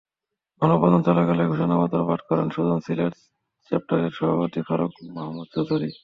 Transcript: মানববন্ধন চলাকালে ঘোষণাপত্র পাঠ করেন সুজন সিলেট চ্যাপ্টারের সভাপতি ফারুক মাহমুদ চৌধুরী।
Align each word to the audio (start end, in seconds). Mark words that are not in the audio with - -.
মানববন্ধন 0.61 1.01
চলাকালে 1.01 1.43
ঘোষণাপত্র 1.47 1.97
পাঠ 2.07 2.21
করেন 2.29 2.47
সুজন 2.49 2.79
সিলেট 2.79 3.13
চ্যাপ্টারের 3.71 4.11
সভাপতি 4.11 4.61
ফারুক 4.67 4.93
মাহমুদ 5.15 5.47
চৌধুরী। 5.53 5.91